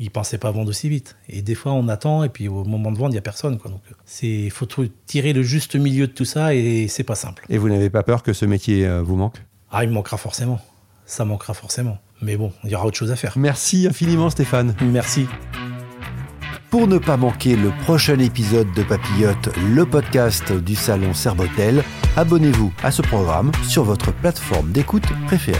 Il 0.00 0.12
pensait 0.12 0.38
pas 0.38 0.52
vendre 0.52 0.68
aussi 0.70 0.88
vite. 0.88 1.16
Et 1.28 1.42
des 1.42 1.56
fois, 1.56 1.72
on 1.72 1.88
attend, 1.88 2.22
et 2.22 2.28
puis 2.28 2.46
au 2.46 2.62
moment 2.64 2.92
de 2.92 2.98
vendre, 2.98 3.10
il 3.12 3.16
y 3.16 3.18
a 3.18 3.22
personne, 3.22 3.58
quoi. 3.58 3.68
Donc, 3.70 3.80
c'est, 4.06 4.28
il 4.28 4.50
faut 4.52 4.66
tirer 5.06 5.32
le 5.32 5.42
juste 5.42 5.74
milieu 5.74 6.06
de 6.06 6.12
tout 6.12 6.24
ça, 6.24 6.54
et 6.54 6.86
c'est 6.86 7.02
pas 7.02 7.16
simple. 7.16 7.44
Et 7.48 7.58
vous 7.58 7.68
n'avez 7.68 7.90
pas 7.90 8.04
peur 8.04 8.22
que 8.22 8.32
ce 8.32 8.44
métier 8.44 8.88
vous 9.02 9.16
manque? 9.16 9.42
Ah, 9.72 9.82
il 9.82 9.90
me 9.90 9.94
manquera 9.94 10.16
forcément. 10.16 10.60
Ça 11.08 11.24
manquera 11.24 11.54
forcément. 11.54 11.96
Mais 12.20 12.36
bon, 12.36 12.52
il 12.64 12.70
y 12.70 12.74
aura 12.74 12.84
autre 12.84 12.98
chose 12.98 13.10
à 13.10 13.16
faire. 13.16 13.32
Merci 13.36 13.86
infiniment 13.88 14.28
Stéphane. 14.28 14.74
Merci. 14.82 15.26
Pour 16.70 16.86
ne 16.86 16.98
pas 16.98 17.16
manquer 17.16 17.56
le 17.56 17.70
prochain 17.82 18.18
épisode 18.18 18.70
de 18.74 18.82
Papillote, 18.82 19.48
le 19.74 19.86
podcast 19.86 20.52
du 20.52 20.74
salon 20.74 21.14
Serbotel, 21.14 21.82
abonnez-vous 22.18 22.74
à 22.82 22.90
ce 22.90 23.00
programme 23.00 23.50
sur 23.66 23.84
votre 23.84 24.12
plateforme 24.12 24.70
d'écoute 24.70 25.06
préférée. 25.26 25.56